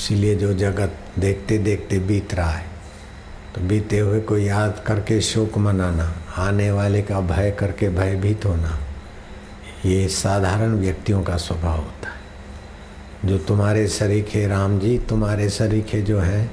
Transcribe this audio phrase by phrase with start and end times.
[0.00, 2.66] इसीलिए जो जगत देखते देखते बीत रहा है।
[3.54, 6.04] तो बीते हुए को याद करके शोक मनाना,
[6.38, 8.78] आने वाले का भय करके भयभीत होना,
[9.86, 16.20] ये साधारण व्यक्तियों का स्वभाव होता है। जो तुम्हारे सरीखे राम जी, तुम्हारे सरीखे जो
[16.20, 16.50] हैं,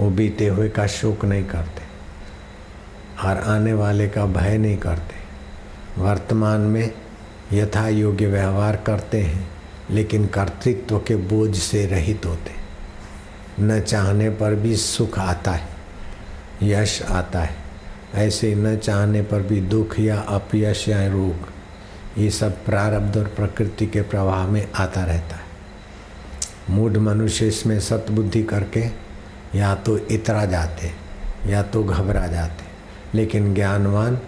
[0.00, 1.82] वो बीते हुए का शोक नहीं करते
[3.28, 6.90] और आने वाले का भय नहीं करते। वर्तमान में
[7.52, 9.48] यथा योग्य व्यवहार करते हैं,
[9.90, 12.64] लेकिन कर्तृत्व के बोझ से रहित होते
[13.60, 15.68] न चाहने पर भी सुख आता है,
[16.62, 17.56] यश आता है।
[18.14, 21.48] ऐसे न चाहने पर भी दुख या अपयश या रोग,
[22.18, 25.44] ये सब प्रारब्ध और प्रकृति के प्रवाह में आता रहता है।
[26.70, 28.86] मूढ़ मनुष्य इसमें सतबुद्धि करके
[29.54, 30.92] या तो इतरा जाते,
[31.46, 32.64] या तो घबरा जाते।
[33.14, 34.18] लेकिन ज्ञानवान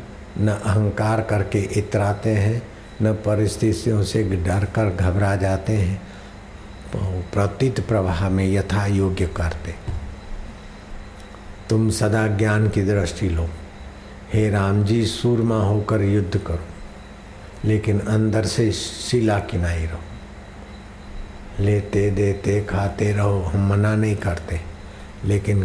[0.41, 2.63] न अहंकार करके इतराते हैं,
[3.03, 6.03] न परिस्थितियों से डर कर घबरा जाते हैं
[6.97, 9.75] प्रतीत प्रवाह में यथा योग्य करते
[11.71, 13.49] तुम सदा ज्ञान की दृष्टि लो।
[14.35, 16.65] हे राम जी सूरमा होकर युद्ध करो,
[17.65, 19.99] लेकिन अंदर से शिला किनाई रहो।
[21.61, 24.61] लेते देते खाते रहो, हम मना नहीं करते,
[25.25, 25.65] लेकिन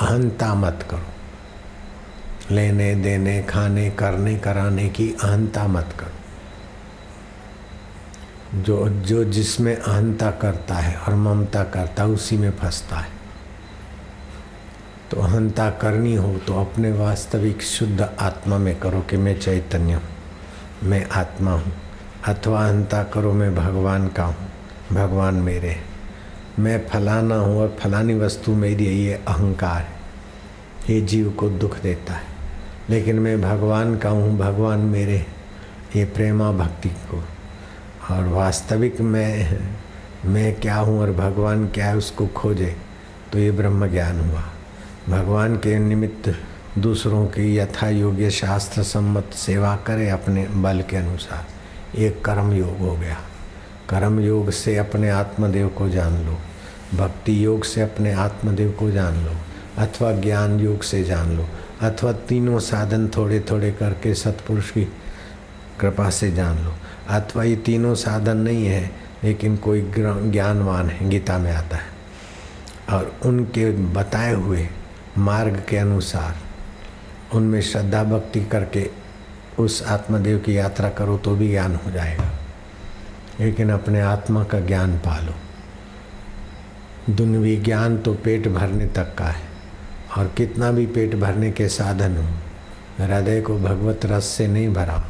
[0.00, 1.06] अहंता मत करो।
[2.54, 6.21] लेने देने, खाने, करने, कराने की अहंता मत करो।
[8.54, 13.10] जो जो जिसमें अहंता करता है और ममता करता है, उसी में फंसता है।
[15.10, 20.02] तो अहंता करनी हो तो अपने वास्तविक शुद्ध आत्मा में करो कि मैं चैतन्य हूँ,
[20.82, 21.72] मैं आत्मा हूँ,
[22.26, 24.48] अथवा अहंता करो मैं भगवान का हूँ,
[24.92, 25.76] भगवान मेरे
[26.58, 30.00] मैं फलाना हूँ और फलानी वस्तु मेरी है, ये अहंकार है।
[30.88, 32.26] ये जीव को दुख देता है,
[32.90, 35.24] लेकिन मैं भगवान का हूँ, भगवान मेरे
[35.96, 37.22] ये प्रेमा भक्ति को।
[38.10, 39.58] और वास्तविक मैं
[40.24, 42.76] मैं क्या हूँ और भगवान क्या है उसको खोजे
[43.32, 44.42] तो ये ब्रह्म ज्ञान हुआ।
[45.08, 46.34] भगवान के निमित्त
[46.78, 51.46] दूसरों की यथा योग्य शास्त्र सम्मत सेवा करे अपने बल के अनुसार।
[52.00, 53.18] ये कर्म योग हो गया।
[53.88, 56.38] कर्म योग से अपने आत्मदेव को जान लो।
[56.94, 59.32] भक्ति योग से अपने आत्मदेव को जान लो।
[59.78, 61.48] अथवा ज्ञान योग से जान लो।
[61.80, 64.84] अथवा तीनों साधन थोड़े थोड़े करके सतपुरुष की
[65.80, 66.74] कृपा से जान लो।
[67.08, 68.90] अथवा ये तीनों साधन नहीं है,
[69.24, 71.92] लेकिन कोई ज्ञानवान है, गीता में आता है।
[72.90, 74.68] और उनके बताए हुए
[75.18, 76.36] मार्ग के अनुसार,
[77.34, 78.90] उनमें श्रद्धा भक्ति करके
[79.58, 82.30] उस आत्मदेव की यात्रा करो तो भी ज्ञान हो जाएगा।
[83.40, 85.34] लेकिन अपने आत्मा का ज्ञान पालो।
[87.12, 89.42] दुनवी ज्ञान तो पेट भरने तक का है,
[90.18, 92.28] और कितना भी पेट भरने के साधन हो,
[93.04, 95.04] हृदय को भगवत रस से नहीं भरा।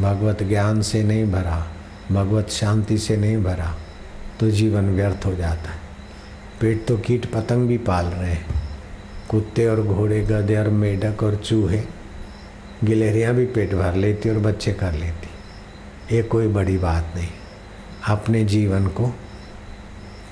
[0.00, 1.66] भगवत ज्ञान से नहीं भरा,
[2.12, 3.74] भगवत शांति से नहीं भरा
[4.40, 5.78] तो जीवन व्यर्थ हो जाता है।
[6.60, 8.46] पेट तो कीट पतंग भी पाल रहे हैं।
[9.30, 11.82] कुत्ते और घोड़े, गधे और मेढक और चूहे,
[12.84, 17.28] गिलहरियाँ भी पेट भर लेती और बच्चे कर लेती। ये कोई बड़ी बात नहीं।
[18.08, 19.12] अपने जीवन को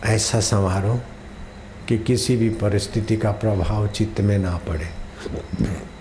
[0.04, 1.00] ऐसा संवारो
[1.88, 4.88] कि किसी भी परिस्थिति का प्रभाव चित्त में ना पड़े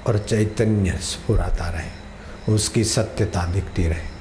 [0.07, 2.04] और चैतन्य स्फुराता रहे।
[2.50, 4.16] उसकी सत्यता दिखती रहे।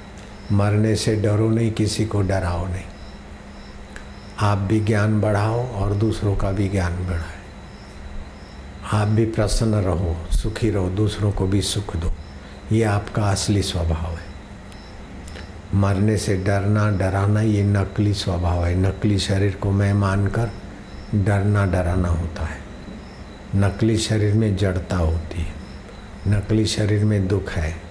[0.53, 2.85] मरने से डरो नहीं, किसी को डराओ नहीं।
[4.41, 7.35] आप भी ज्ञान बढ़ाओ और दूसरों का भी ज्ञान बढ़ाए।
[8.93, 12.13] आप भी प्रसन्न रहो, सुखी रहो, दूसरों को भी सुख दो।
[12.73, 14.35] ये आपका असली स्वभाव है।
[15.75, 20.51] मरने से डरना, डराना ये नकली स्वभाव है। नकली शरीर को मैं मानकर
[21.15, 22.59] डरना, डराना होता है।
[23.57, 25.55] नकली शरीर में जड़ता होती है।
[26.29, 27.84] नकली शरीर में दुख है।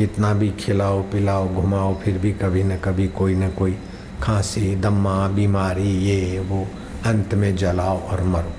[0.00, 3.78] कितना भी खिलाओ, पिलाओ, घुमाओ, फिर भी कभी न कभी, कोई न कोई
[4.22, 6.66] खांसी, दम्मा, बीमारी, ये, वो,
[7.06, 8.52] अंत में जलाओ और मरो।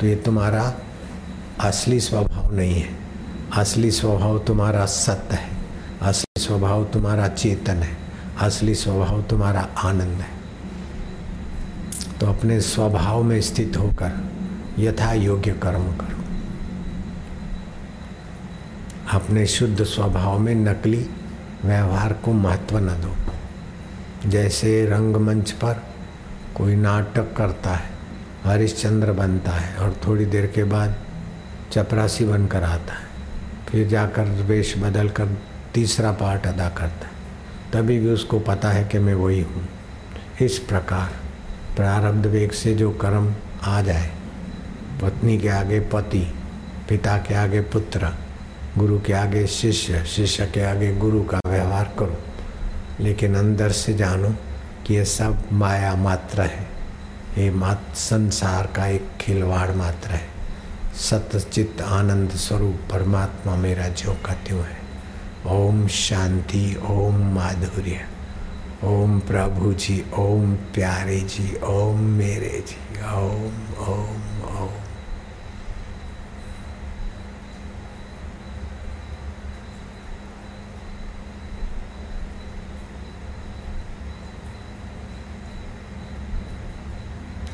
[0.00, 0.74] तो ये तुम्हारा
[1.60, 2.98] असली स्वभाव नहीं है।
[3.56, 5.50] असली स्वभाव तुम्हारा सत्य है।
[6.02, 7.98] असली स्वभाव तुम्हारा चेतन है।
[8.40, 10.38] असली स्वभाव तुम्हारा आनंद है।
[12.20, 14.30] तो अपने स्वभाव में स्थित होकर
[14.78, 16.27] यथा योग्य कर्म करो।
[19.08, 21.06] अपने शुद्ध स्वभाव में नकली
[21.64, 25.82] व्यवहार को महत्व न दो। जैसे रंगमंच पर
[26.56, 27.90] कोई नाटक करता है,
[28.44, 30.94] हरिश्चंद्र बनता है और थोड़ी देर के बाद
[31.72, 33.06] चपरासी बनकर आता है,
[33.68, 35.36] फिर जाकर वेश बदल कर
[35.74, 37.16] तीसरा पार्ट अदा करता है।
[37.72, 39.66] तभी भी उसको पता है कि मैं वही हूँ।
[40.40, 41.10] इस प्रकार
[41.76, 43.34] प्रारब्ध वेग से जो कर्म
[43.64, 44.10] आ जाए,
[45.02, 46.26] पत्नी के आगे पति,
[46.88, 48.14] पिता के आगे पुत्र
[48.78, 52.18] गुरु के आगे शिष्य शिष्य के आगे गुरु का व्यवहार करो।
[53.00, 54.34] लेकिन अंदर से जानो
[54.86, 56.68] कि ये सब माया मात्र है।
[57.38, 60.28] ये मात, संसार का एक खिलवाड़ मात्र है।
[60.94, 64.78] सतचित आनंद स्वरूप परमात्मा मेरा जो का त्यों है?
[65.46, 68.06] ओम शांति, ओम माधुर्य,
[68.84, 73.52] ओम प्रभु जी ओम प्यारे जी ओम मेरे जी ओम
[73.88, 74.87] ओम ओम।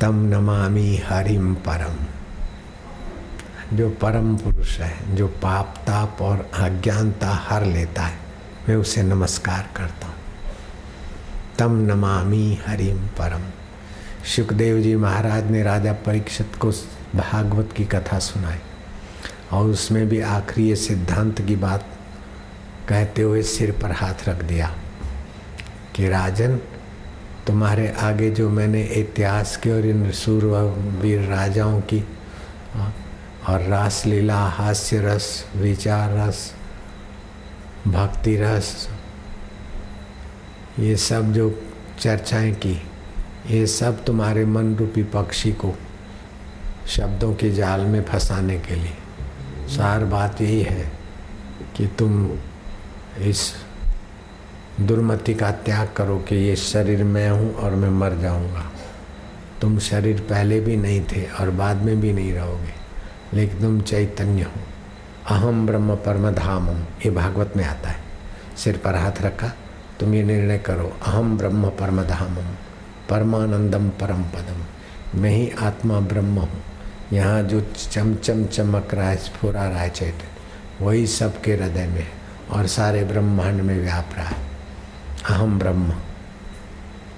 [0.01, 1.95] तम नमामि हरिम परम।
[3.77, 8.17] जो परम पुरुष है, जो पाप, ताप और अज्ञानता हर लेता है,
[8.69, 10.15] मैं उसे नमस्कार करता हूँ।
[11.59, 13.41] तम नमामि हरिम परम।
[14.35, 16.71] सुखदेव जी महाराज ने राजा परीक्षित को
[17.15, 18.59] भागवत की कथा सुनाई
[19.51, 21.85] और उसमें भी आखिरी सिद्धांत की बात
[22.89, 24.73] कहते हुए सिर पर हाथ रख दिया
[25.95, 26.59] कि राजन
[27.47, 30.61] तुम्हारे आगे जो मैंने इतिहास की और इन सूर्य
[31.01, 32.03] वीर राजाओं की
[33.49, 36.53] और रासलीला हास्य रस, विचार रस,
[37.87, 38.89] भक्ति रस,
[40.79, 41.63] ये सब जो
[41.99, 42.81] चर्चाएँ की,
[43.47, 45.73] ये सब तुम्हारे मन रूपी पक्षी को
[46.87, 48.93] शब्दों के जाल में फंसाने के लिए।
[49.67, 50.91] सार बात यही है
[51.77, 52.29] कि तुम
[53.19, 53.64] इस
[54.77, 58.63] दुर्मति का त्याग करो कि ये शरीर मैं हूँ और मैं मर जाऊँगा।
[59.61, 62.73] तुम शरीर पहले भी नहीं थे और बाद में भी नहीं रहोगे,
[63.33, 64.61] लेकिन तुम चैतन्य हो।
[65.35, 68.03] अहम ब्रह्म परम धामम ये भागवत में आता है।
[68.57, 69.51] सिर पर हाथ रखा,
[69.99, 72.53] तुम ये निर्णय करो अहम ब्रह्म परम धामम
[73.09, 76.61] परमानंदम परम पदम मैं ही आत्मा ब्रह्म हूँ।
[77.13, 77.61] यहाँ जो
[77.91, 80.29] चमचम चमक रहा है, स्फुरा रहा है चैतन्य,
[80.81, 82.07] वही सबके हृदय में
[82.51, 84.53] और सारे ब्रह्मांड में व्याप रहा है।
[85.29, 85.89] अहम ब्रह्म।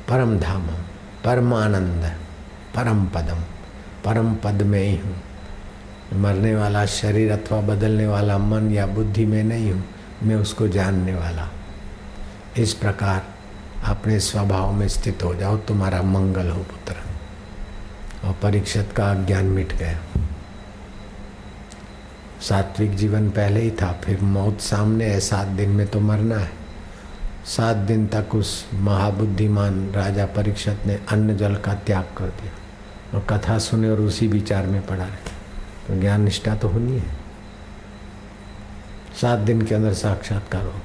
[0.10, 0.68] परम धाम
[1.26, 2.04] परमानंद
[2.76, 3.40] परम पदम
[4.06, 5.16] परम पद में ही हूँ
[6.14, 9.84] मरने वाला शरीर अथवा बदलने वाला मन या बुद्धि में नहीं हूँ,
[10.24, 11.48] मैं उसको जानने वाला।
[12.58, 13.26] इस प्रकार
[13.86, 16.96] अपने स्वभाव में स्थित हो जाओ, तुम्हारा मंगल हो पुत्र।
[18.28, 20.00] और परीक्षित का अज्ञान मिट गया।
[22.42, 26.67] सात्विक जीवन पहले ही था, फिर मौत सामने है, सात दिन में तो मरना है।
[27.48, 32.52] सात दिन तक उस महाबुद्धिमान राजा परीक्षत ने अन्न जल का त्याग कर दिया।
[33.14, 35.38] और कथा सुने और उसी विचार में पड़ा रहे।
[35.88, 37.18] तो ज्ञान निष्ठा तो होनी है।
[39.22, 40.82] सात दिन के अंदर साक्षात्कार हो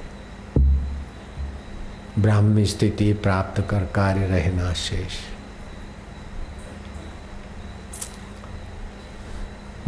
[2.19, 5.11] ब्राह्मी स्थिति प्राप्त कर कार्य रहना शेष।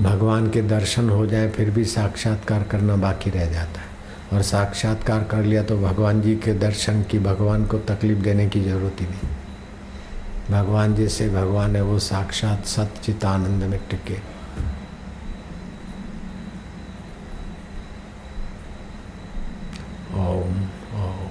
[0.02, 3.95] भगवान के दर्शन हो जाए, फिर भी साक्षात्कार करना बाकी रह जाता है।
[4.36, 8.62] और साक्षात्कार कर लिया तो भगवान जी के दर्शन की, भगवान को तकलीफ़ देने की
[8.64, 9.30] ज़रूरत ही नहीं।
[10.52, 14.20] भगवान जैसे भगवान है, वो साक्षात सचित आनंद में टिके
[20.16, 20.62] ओम
[20.96, 21.30] ओम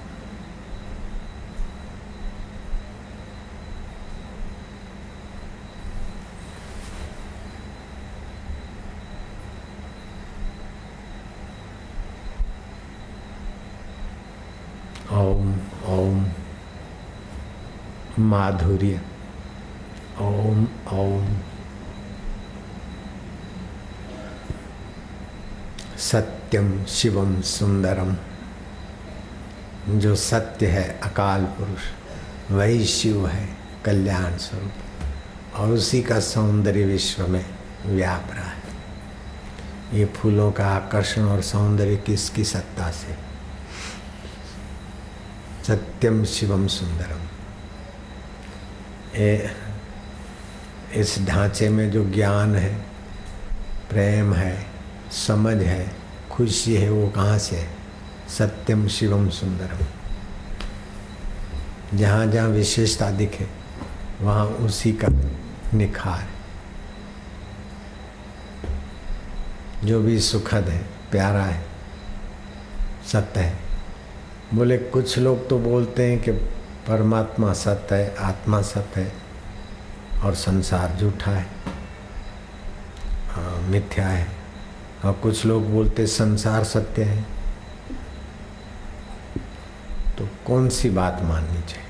[15.15, 15.57] ओम
[15.87, 16.27] ओम
[18.19, 19.01] माधुर्य।
[20.19, 21.37] ओम ओम
[25.99, 28.17] सत्यम शिवम सुंदरम।
[30.01, 31.81] जो सत्य है, अकाल पुरुष,
[32.51, 34.73] वही शिव है, कल्याण स्वरूप।
[35.57, 37.45] और उसी का सौंदर्य विश्व में
[37.87, 38.63] व्याप रहा है।
[39.95, 43.24] ये फूलों का आकर्षण और सौंदर्य किसकी सत्ता से?
[45.67, 47.21] सत्यम शिवम सुंदरम
[49.17, 49.51] ए,
[50.95, 52.75] इस ढांचे में जो ज्ञान है
[53.91, 54.67] प्रेम है
[55.27, 55.93] समझ है
[56.31, 57.69] खुशी है वो कहाँ से है?
[58.39, 59.87] सत्यम शिवम सुंदरम
[61.99, 63.47] जहाँ जहाँ विशेषता दिखे
[64.21, 65.09] वहाँ उसी का
[65.75, 66.29] निखार
[69.87, 71.67] जो भी सुखद है प्यारा है
[73.13, 73.64] सत्य है
[74.53, 76.33] बोले कुछ लोग तो बोलते हैं कि
[76.89, 79.13] परमात्मा सत्य है आत्मा सत्य है
[80.25, 81.47] और संसार झूठा है
[83.29, 84.27] हाँ, मिथ्या है।
[85.05, 87.23] और कुछ लोग बोलते संसार सत्य है।
[90.19, 91.85] तो कौन सी बात माननी चाहिए?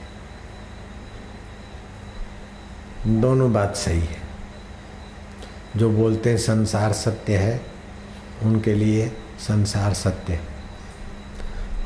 [3.21, 4.23] दोनों बात सही है।
[5.77, 7.61] जो बोलते हैं संसार सत्य है
[8.43, 10.54] उनके लिए संसार सत्य है।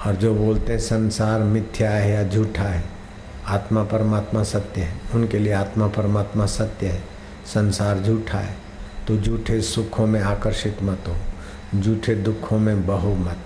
[0.09, 2.85] और जो बोलते हैं, संसार मिथ्या है या झूठा है,
[3.47, 7.05] आत्मा परमात्मा सत्य है। उनके लिए आत्मा परमात्मा सत्य है।
[7.47, 8.57] संसार झूठा है।
[9.09, 11.17] तो झूठे सुखों में आकर्षित मत हो।
[11.81, 13.39] झूठे दुखों में बहो मत।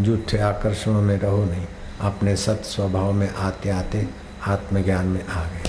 [0.00, 1.66] झूठे आकर्षणों में रहो नहीं।
[2.00, 4.08] अपने सत स्वभाव में आते आते
[4.46, 5.67] आत्मज्ञान में आ गए।